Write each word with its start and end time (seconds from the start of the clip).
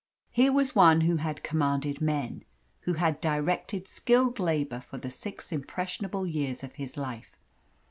Here 0.31 0.51
was 0.51 0.75
one 0.75 1.01
who 1.01 1.17
had 1.17 1.43
commanded 1.43 2.01
men 2.01 2.43
who 2.89 2.93
had 2.93 3.21
directed 3.21 3.87
skilled 3.87 4.39
labour 4.39 4.79
for 4.79 4.97
the 4.97 5.11
six 5.11 5.51
impressionable 5.51 6.25
years 6.25 6.63
of 6.63 6.73
his 6.73 6.97
life. 6.97 7.37